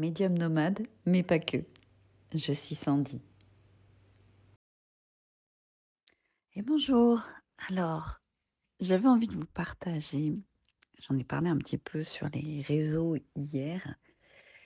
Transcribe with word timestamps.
médium 0.00 0.36
nomade, 0.36 0.88
mais 1.04 1.22
pas 1.22 1.38
que. 1.38 1.58
Je 2.32 2.52
suis 2.52 2.74
Sandy. 2.74 3.20
Et 6.54 6.62
bonjour. 6.62 7.22
Alors, 7.68 8.22
j'avais 8.80 9.08
envie 9.08 9.28
de 9.28 9.34
vous 9.34 9.44
partager, 9.44 10.38
j'en 11.02 11.18
ai 11.18 11.24
parlé 11.24 11.50
un 11.50 11.58
petit 11.58 11.76
peu 11.76 12.02
sur 12.02 12.30
les 12.30 12.62
réseaux 12.62 13.16
hier, 13.36 13.94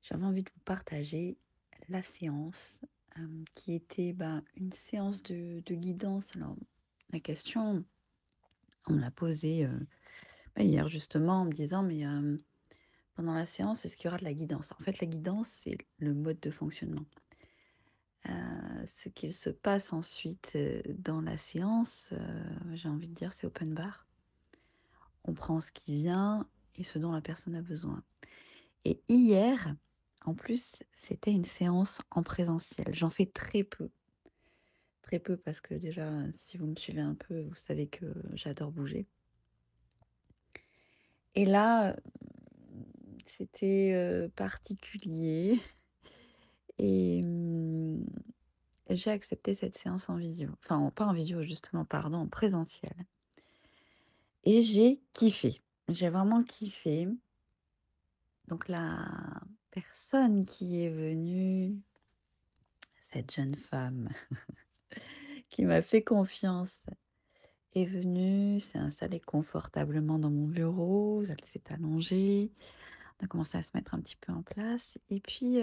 j'avais 0.00 0.24
envie 0.24 0.44
de 0.44 0.50
vous 0.50 0.60
partager 0.64 1.36
la 1.88 2.02
séance 2.02 2.84
euh, 3.18 3.44
qui 3.52 3.74
était 3.74 4.12
ben, 4.12 4.44
une 4.54 4.72
séance 4.72 5.24
de, 5.24 5.60
guidance. 5.68 6.36
Alors, 6.36 6.56
la 7.12 7.18
question, 7.18 7.84
on 8.86 8.92
me 8.92 9.00
l'a 9.00 9.10
posée 9.10 9.64
euh, 9.64 9.76
ben, 10.54 10.62
hier 10.62 10.88
justement 10.88 11.40
en 11.40 11.44
me 11.46 11.52
disant, 11.52 11.82
mais 11.82 12.06
euh, 12.06 12.36
pendant 13.16 13.34
la 13.34 13.46
séance, 13.46 13.84
est-ce 13.84 13.96
qu'il 13.96 14.06
y 14.06 14.08
aura 14.08 14.18
de 14.18 14.24
la 14.24 14.34
guidance? 14.34 14.72
En 14.78 14.84
fait, 14.84 15.00
la 15.00 15.06
guidance, 15.06 15.48
c'est 15.48 15.78
le 15.98 16.12
mode 16.12 16.38
de 16.40 16.50
fonctionnement. 16.50 17.06
Euh, 18.28 18.32
ce 18.84 19.08
qu'il 19.08 19.32
se 19.32 19.48
passe 19.48 19.92
ensuite 19.92 20.52
euh, 20.54 20.82
dans 20.98 21.22
la 21.22 21.36
séance, 21.36 22.10
euh, 22.12 22.74
j'ai 22.74 22.88
envie 22.88 23.08
de 23.08 23.14
dire, 23.14 23.32
c'est 23.32 23.46
open 23.46 23.72
bar. 23.72 24.06
On 25.24 25.32
prend 25.32 25.60
ce 25.60 25.70
qui 25.70 25.94
vient 25.94 26.46
et 26.76 26.82
ce 26.82 26.98
dont 26.98 27.12
la 27.12 27.22
personne 27.22 27.54
a 27.54 27.62
besoin. 27.62 28.02
Et 28.84 29.00
hier, 29.08 29.74
en 30.24 30.34
plus, 30.34 30.82
c'était 30.94 31.32
une 31.32 31.44
séance 31.44 32.02
en 32.10 32.22
présentiel. 32.22 32.94
J'en 32.94 33.10
fais 33.10 33.26
très 33.26 33.64
peu. 33.64 33.88
Très 35.02 35.20
peu 35.20 35.36
parce 35.36 35.60
que 35.60 35.74
déjà, 35.74 36.10
si 36.32 36.58
vous 36.58 36.66
me 36.66 36.76
suivez 36.76 37.00
un 37.00 37.14
peu, 37.14 37.42
vous 37.42 37.54
savez 37.54 37.86
que 37.86 38.12
j'adore 38.34 38.72
bouger. 38.72 39.06
Et 41.34 41.44
là, 41.44 41.96
c'était 43.28 44.28
particulier. 44.36 45.60
Et 46.78 47.22
hum, 47.24 48.04
j'ai 48.90 49.10
accepté 49.10 49.54
cette 49.54 49.76
séance 49.76 50.08
en 50.08 50.16
visio. 50.16 50.50
Enfin, 50.62 50.90
pas 50.94 51.06
en 51.06 51.12
visio, 51.12 51.42
justement, 51.42 51.84
pardon, 51.84 52.18
en 52.18 52.28
présentiel. 52.28 52.94
Et 54.44 54.62
j'ai 54.62 55.00
kiffé. 55.12 55.60
J'ai 55.88 56.08
vraiment 56.08 56.42
kiffé. 56.42 57.08
Donc 58.48 58.68
la 58.68 59.08
personne 59.70 60.46
qui 60.46 60.82
est 60.82 60.90
venue, 60.90 61.76
cette 63.02 63.34
jeune 63.34 63.56
femme 63.56 64.08
qui 65.48 65.64
m'a 65.64 65.82
fait 65.82 66.02
confiance, 66.02 66.86
est 67.74 67.84
venue, 67.84 68.60
s'est 68.60 68.78
installée 68.78 69.20
confortablement 69.20 70.18
dans 70.18 70.30
mon 70.30 70.46
bureau, 70.46 71.22
elle 71.24 71.44
s'est 71.44 71.62
allongée, 71.70 72.50
on 73.20 73.24
a 73.24 73.28
commencé 73.28 73.56
à 73.58 73.62
se 73.62 73.70
mettre 73.74 73.94
un 73.94 74.00
petit 74.00 74.16
peu 74.16 74.32
en 74.32 74.42
place. 74.42 74.98
Et 75.10 75.20
puis, 75.20 75.58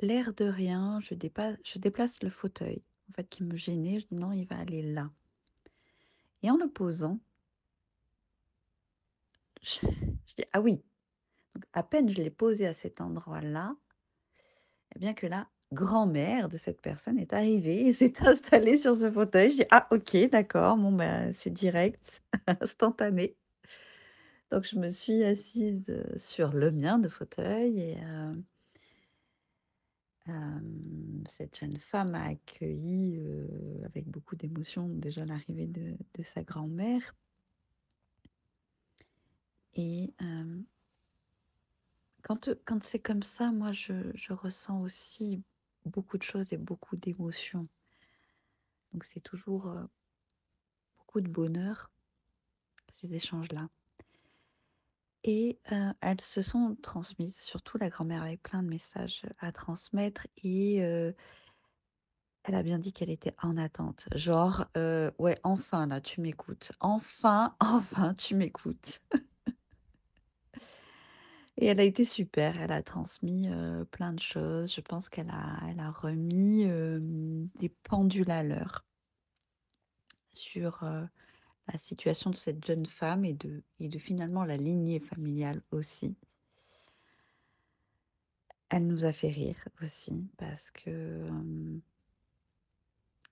l'air 0.00 0.32
de 0.34 0.44
rien, 0.44 1.00
je 1.02 1.14
déplace 1.14 2.22
le 2.22 2.30
fauteuil, 2.30 2.82
en 3.10 3.12
fait, 3.12 3.28
qui 3.28 3.44
me 3.44 3.56
gênait. 3.56 4.00
Je 4.00 4.06
dis 4.06 4.14
non, 4.14 4.32
il 4.32 4.44
va 4.44 4.58
aller 4.58 4.82
là. 4.82 5.10
Et 6.42 6.50
en 6.50 6.56
le 6.56 6.68
posant, 6.68 7.18
je, 9.62 9.80
dis 10.36 10.44
ah 10.52 10.60
oui. 10.60 10.82
Donc, 11.54 11.64
à 11.72 11.82
peine 11.82 12.08
je 12.08 12.16
l'ai 12.16 12.30
posé 12.30 12.66
à 12.66 12.72
cet 12.72 13.00
endroit-là, 13.00 13.74
eh 14.94 14.98
bien 14.98 15.14
que 15.14 15.26
la 15.26 15.48
grand-mère 15.72 16.48
de 16.48 16.56
cette 16.56 16.80
personne 16.80 17.18
est 17.18 17.32
arrivée 17.32 17.86
et 17.86 17.92
s'est 17.92 18.14
installée 18.26 18.78
sur 18.78 18.96
ce 18.96 19.10
fauteuil. 19.10 19.50
Je 19.50 19.56
dis 19.56 19.68
ah 19.70 19.88
ok, 19.90 20.30
d'accord, 20.30 20.76
bon 20.76 20.92
ben 20.92 21.32
c'est 21.32 21.52
direct, 21.52 22.22
instantané. 22.46 23.36
Donc 24.50 24.64
je 24.64 24.76
me 24.78 24.88
suis 24.88 25.24
assise 25.24 25.84
sur 26.16 26.52
le 26.52 26.70
mien 26.70 26.98
de 26.98 27.08
fauteuil 27.08 27.80
et 27.80 27.98
cette 31.26 31.58
jeune 31.58 31.76
femme 31.78 32.14
a 32.14 32.24
accueilli 32.24 33.20
avec 33.84 34.06
beaucoup 34.08 34.36
d'émotion 34.36 34.88
déjà 34.88 35.24
l'arrivée 35.24 35.66
de, 35.66 35.96
de 36.14 36.22
sa 36.22 36.42
grand-mère. 36.42 37.14
Et 39.74 40.12
quand, 42.22 42.50
quand 42.64 42.82
c'est 42.82 42.98
comme 42.98 43.22
ça, 43.22 43.52
moi 43.52 43.72
je, 43.72 44.10
je 44.14 44.32
ressens 44.32 44.80
aussi 44.80 45.42
beaucoup 45.84 46.18
de 46.18 46.22
choses 46.22 46.52
et 46.52 46.58
beaucoup 46.58 46.96
d'émotions. 46.96 47.68
Donc 48.92 49.04
c'est 49.04 49.20
toujours 49.20 49.74
beaucoup 50.96 51.20
de 51.20 51.28
bonheur, 51.28 51.90
ces 52.90 53.14
échanges-là. 53.14 53.68
Et 55.24 55.58
elles 56.00 56.20
se 56.20 56.40
sont 56.40 56.76
transmises, 56.82 57.36
surtout 57.36 57.76
la 57.78 57.90
grand-mère 57.90 58.22
avait 58.22 58.36
plein 58.36 58.62
de 58.62 58.68
messages 58.68 59.22
à 59.40 59.52
transmettre 59.52 60.26
et 60.42 60.76
elle 60.76 61.14
a 62.54 62.62
bien 62.62 62.78
dit 62.78 62.92
qu'elle 62.92 63.10
était 63.10 63.34
en 63.42 63.56
attente. 63.56 64.08
Genre, 64.14 64.66
ouais, 65.18 65.38
enfin 65.42 65.86
là, 65.86 66.00
tu 66.00 66.20
m'écoutes. 66.20 66.72
Enfin, 66.80 67.56
enfin, 67.60 68.14
tu 68.14 68.36
m'écoutes. 68.36 69.00
Et 71.60 71.66
elle 71.66 71.80
a 71.80 71.84
été 71.84 72.04
super, 72.04 72.60
elle 72.60 72.70
a 72.70 72.84
transmis 72.84 73.48
plein 73.90 74.12
de 74.12 74.20
choses. 74.20 74.72
Je 74.72 74.80
pense 74.80 75.08
qu'elle 75.08 75.30
a, 75.30 75.58
elle 75.68 75.80
a 75.80 75.90
remis 75.90 76.64
des 77.56 77.68
pendules 77.68 78.30
à 78.30 78.44
l'heure 78.44 78.84
sur 80.30 80.84
la 81.72 81.78
situation 81.78 82.30
de 82.30 82.36
cette 82.36 82.64
jeune 82.64 82.86
femme 82.86 83.24
et 83.24 83.34
de, 83.34 83.62
et 83.78 83.88
de 83.88 83.98
finalement 83.98 84.44
la 84.44 84.56
lignée 84.56 85.00
familiale 85.00 85.62
aussi. 85.70 86.16
Elle 88.70 88.86
nous 88.86 89.04
a 89.04 89.12
fait 89.12 89.30
rire 89.30 89.68
aussi 89.82 90.26
parce 90.36 90.70
que... 90.70 91.28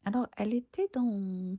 alors, 0.04 0.26
elle 0.36 0.54
était 0.54 0.88
dans... 0.92 1.56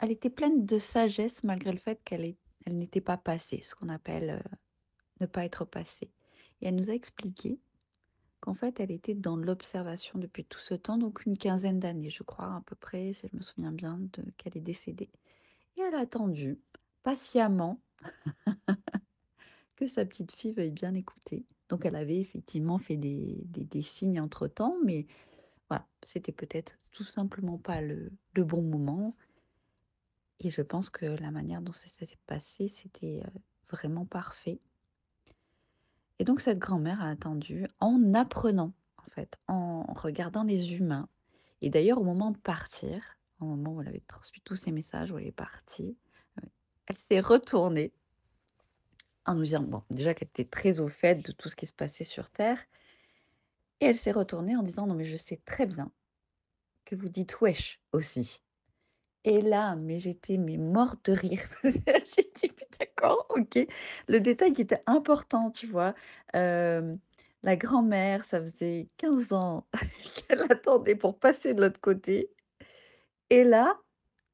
Elle 0.00 0.12
était 0.12 0.30
pleine 0.30 0.64
de 0.64 0.78
sagesse 0.78 1.42
malgré 1.42 1.72
le 1.72 1.78
fait 1.78 2.02
qu'elle 2.04 2.34
elle 2.66 2.78
n'était 2.78 3.00
pas 3.00 3.16
passée, 3.16 3.62
ce 3.62 3.74
qu'on 3.74 3.88
appelle 3.88 4.42
ne 5.20 5.26
pas 5.26 5.44
être 5.44 5.64
passée. 5.64 6.10
Et 6.60 6.66
elle 6.66 6.74
nous 6.74 6.90
a 6.90 6.94
expliqué 6.94 7.58
qu'en 8.40 8.54
fait, 8.54 8.80
elle 8.80 8.90
était 8.90 9.14
dans 9.14 9.36
l'observation 9.36 10.18
depuis 10.18 10.44
tout 10.44 10.58
ce 10.60 10.74
temps, 10.74 10.98
donc 10.98 11.24
une 11.26 11.38
quinzaine 11.38 11.78
d'années, 11.80 12.10
je 12.10 12.22
crois, 12.22 12.46
à 12.56 12.62
peu 12.66 12.76
près, 12.76 13.12
si 13.12 13.28
je 13.32 13.36
me 13.36 13.42
souviens 13.42 13.72
bien, 13.72 13.98
de 14.00 14.24
qu'elle 14.36 14.56
est 14.56 14.60
décédée. 14.60 15.10
Et 15.76 15.82
elle 15.82 15.94
a 15.94 16.00
attendu 16.00 16.60
patiemment 17.04 17.80
que 19.76 19.86
sa 19.86 20.04
petite 20.04 20.32
fille 20.32 20.52
veuille 20.52 20.70
bien 20.70 20.94
écouter. 20.94 21.44
Donc, 21.68 21.84
elle 21.84 21.96
avait 21.96 22.18
effectivement 22.20 22.78
fait 22.78 22.96
des, 22.96 23.42
des- 23.46 23.64
des 23.64 23.82
signes 23.82 24.20
entre-temps, 24.20 24.76
mais 24.84 25.06
voilà, 25.68 25.86
c'était 26.02 26.32
peut-être 26.32 26.78
tout 26.92 27.04
simplement 27.04 27.58
pas 27.58 27.80
le, 27.82 28.12
le 28.34 28.44
bon 28.44 28.62
moment. 28.62 29.16
Et 30.40 30.50
je 30.50 30.62
pense 30.62 30.90
que 30.90 31.06
la 31.06 31.30
manière 31.30 31.62
dont 31.62 31.72
ça 31.72 31.88
s'est 31.88 32.08
passé, 32.26 32.68
c'était 32.68 33.22
euh, 33.24 33.30
vraiment 33.70 34.04
parfait. 34.06 34.60
Et 36.18 36.24
donc 36.24 36.40
cette 36.40 36.58
grand-mère 36.58 37.00
a 37.02 37.10
attendu 37.10 37.66
en 37.80 38.14
apprenant, 38.14 38.72
en 38.98 39.10
fait, 39.10 39.38
en 39.46 39.84
regardant 39.94 40.42
les 40.42 40.74
humains. 40.74 41.08
Et 41.62 41.70
d'ailleurs, 41.70 42.00
au 42.00 42.04
moment 42.04 42.30
de 42.30 42.38
partir, 42.38 43.02
au 43.40 43.44
moment 43.44 43.74
où 43.74 43.82
elle 43.82 43.88
avait 43.88 44.02
transmis 44.06 44.40
tous 44.44 44.56
ces 44.56 44.72
messages, 44.72 45.10
où 45.10 45.18
elle 45.18 45.26
est 45.26 45.32
partie, 45.32 45.96
euh, 46.42 46.46
elle 46.86 46.98
s'est 46.98 47.20
retournée 47.20 47.92
en 49.26 49.34
nous 49.34 49.44
disant, 49.44 49.62
bon, 49.62 49.82
déjà 49.90 50.14
qu'elle 50.14 50.28
était 50.28 50.44
très 50.44 50.80
au 50.80 50.88
fait 50.88 51.16
de 51.16 51.32
tout 51.32 51.48
ce 51.48 51.56
qui 51.56 51.66
se 51.66 51.72
passait 51.72 52.04
sur 52.04 52.30
Terre, 52.30 52.58
et 53.80 53.86
elle 53.86 53.96
s'est 53.96 54.12
retournée 54.12 54.56
en 54.56 54.62
disant, 54.62 54.86
non 54.86 54.94
mais 54.94 55.04
je 55.04 55.16
sais 55.16 55.40
très 55.44 55.66
bien 55.66 55.92
que 56.84 56.96
vous 56.96 57.08
dites 57.08 57.40
wesh 57.40 57.80
aussi. 57.92 58.40
Et 59.24 59.42
là, 59.42 59.76
mais 59.76 60.00
j'étais 60.00 60.38
mais 60.38 60.56
morte 60.56 61.04
de 61.10 61.12
rire. 61.12 61.48
J'ai 61.62 62.30
dit: 62.36 62.50
«Mais 62.58 62.67
d'accord, 62.80 63.26
OK». 63.30 63.58
Le 64.08 64.20
détail 64.20 64.52
qui 64.52 64.62
était 64.62 64.82
important, 64.86 65.50
tu 65.50 65.66
vois? 65.66 65.94
La 67.42 67.56
grand-mère, 67.56 68.24
ça 68.24 68.40
faisait 68.40 68.88
15 68.96 69.32
ans 69.32 69.66
qu'elle 70.28 70.42
attendait 70.50 70.96
pour 70.96 71.18
passer 71.18 71.54
de 71.54 71.60
l'autre 71.62 71.80
côté 71.80 72.30
et 73.30 73.44
là, 73.44 73.78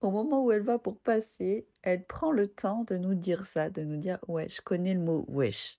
au 0.01 0.11
moment 0.11 0.45
où 0.45 0.53
elle 0.53 0.63
va 0.63 0.79
pour 0.79 0.99
passer, 1.01 1.67
elle 1.83 2.05
prend 2.07 2.33
le 2.33 2.49
temps 2.49 2.85
de 2.85 2.97
nous 2.97 3.15
dire 3.15 3.47
ça, 3.47 3.71
de 3.71 3.83
nous 3.83 3.97
dire: 3.99 4.19
«Ouais, 4.29 4.49
je 4.49 4.61
connais 4.63 4.95
le 4.95 5.01
mot 5.01 5.25
wesh» 5.29 5.79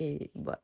et 0.00 0.30
bah, 0.34 0.62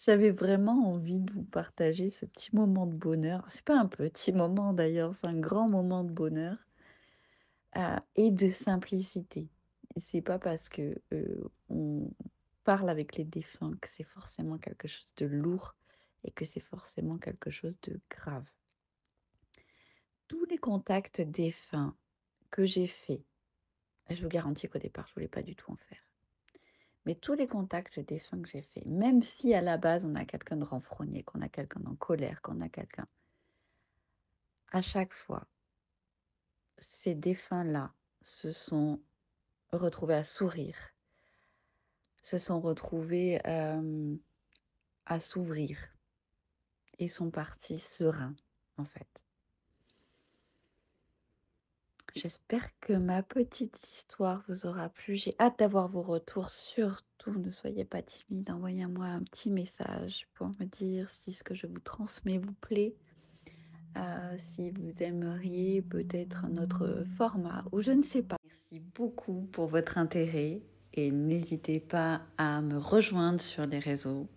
j'avais 0.00 0.30
vraiment 0.30 0.88
envie 0.90 1.20
de 1.20 1.32
vous 1.32 1.44
partager 1.44 2.08
ce 2.10 2.26
petit 2.26 2.56
moment 2.56 2.86
de 2.88 2.94
bonheur. 2.96 3.44
C'est 3.48 3.64
pas 3.64 3.78
un 3.78 3.86
petit 3.86 4.32
moment 4.32 4.72
d'ailleurs, 4.72 5.14
c'est 5.14 5.28
un 5.28 5.38
grand 5.38 5.68
moment 5.68 6.02
de 6.02 6.10
bonheur. 6.10 6.56
Et 8.16 8.30
de 8.30 8.50
simplicité. 8.50 9.48
C'est 9.96 10.22
pas 10.22 10.38
parce 10.38 10.68
que, 10.68 11.00
on 11.68 12.10
parle 12.64 12.90
avec 12.90 13.16
les 13.16 13.24
défunts 13.24 13.76
que 13.80 13.88
c'est 13.88 14.04
forcément 14.04 14.58
quelque 14.58 14.88
chose 14.88 15.12
de 15.16 15.26
lourd 15.26 15.74
et 16.24 16.30
que 16.30 16.44
c'est 16.44 16.60
forcément 16.60 17.18
quelque 17.18 17.50
chose 17.50 17.78
de 17.82 18.00
grave. 18.10 18.46
Tous 20.28 20.44
les 20.44 20.58
contacts 20.58 21.20
défunts 21.20 21.96
que 22.50 22.66
j'ai 22.66 22.86
faits, 22.86 23.22
je 24.10 24.22
vous 24.22 24.28
garantis 24.28 24.68
qu'au 24.68 24.78
départ, 24.78 25.06
je 25.08 25.14
voulais 25.14 25.28
pas 25.28 25.42
du 25.42 25.56
tout 25.56 25.72
en 25.72 25.76
faire. 25.76 26.04
Mais 27.06 27.14
tous 27.14 27.34
les 27.34 27.46
contacts 27.46 27.98
défunts 27.98 28.40
que 28.42 28.48
j'ai 28.48 28.62
faits, 28.62 28.86
même 28.86 29.22
si 29.22 29.54
à 29.54 29.62
la 29.62 29.78
base 29.78 30.04
on 30.04 30.14
a 30.14 30.24
quelqu'un 30.24 30.56
de 30.56 30.64
renfrogné, 30.64 31.22
qu'on 31.22 31.40
a 31.40 31.48
quelqu'un 31.48 31.84
en 31.86 31.94
colère, 31.94 32.42
qu'on 32.42 32.60
a 32.60 32.68
quelqu'un, 32.68 33.06
à 34.70 34.82
chaque 34.82 35.14
fois, 35.14 35.46
ces 36.78 37.14
défunts-là 37.14 37.92
se 38.22 38.52
sont 38.52 39.00
retrouvés 39.72 40.14
à 40.14 40.24
sourire, 40.24 40.76
se 42.22 42.38
sont 42.38 42.60
retrouvés 42.60 43.40
euh, 43.46 44.16
à 45.06 45.20
s'ouvrir 45.20 45.78
et 46.98 47.08
sont 47.08 47.30
partis 47.30 47.78
sereins, 47.78 48.34
en 48.76 48.84
fait. 48.84 49.24
J'espère 52.16 52.68
que 52.80 52.92
ma 52.92 53.22
petite 53.22 53.78
histoire 53.84 54.42
vous 54.48 54.66
aura 54.66 54.88
plu. 54.88 55.16
J'ai 55.16 55.34
hâte 55.38 55.60
d'avoir 55.60 55.86
vos 55.86 56.02
retours. 56.02 56.50
Surtout, 56.50 57.38
ne 57.38 57.50
soyez 57.50 57.84
pas 57.84 58.02
timide. 58.02 58.50
Envoyez-moi 58.50 59.06
un 59.06 59.22
petit 59.22 59.50
message 59.50 60.26
pour 60.34 60.48
me 60.48 60.64
dire 60.64 61.08
si 61.08 61.32
ce 61.32 61.44
que 61.44 61.54
je 61.54 61.68
vous 61.68 61.78
transmets 61.78 62.38
vous 62.38 62.52
plaît. 62.54 62.96
Euh, 63.96 64.34
si 64.36 64.70
vous 64.70 65.02
aimeriez 65.02 65.82
peut-être 65.82 66.46
notre 66.48 67.04
format 67.16 67.64
ou 67.72 67.80
je 67.80 67.92
ne 67.92 68.02
sais 68.02 68.22
pas. 68.22 68.39
Beaucoup 68.72 69.48
pour 69.50 69.66
votre 69.66 69.98
intérêt 69.98 70.60
et 70.94 71.10
n'hésitez 71.10 71.80
pas 71.80 72.22
à 72.38 72.60
me 72.60 72.78
rejoindre 72.78 73.40
sur 73.40 73.64
les 73.64 73.80
réseaux. 73.80 74.28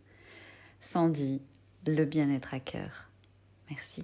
Sandy, 0.82 1.42
le 1.86 2.04
bien-être 2.06 2.56
à 2.56 2.60
cœur. 2.60 3.12
Merci. 3.70 4.04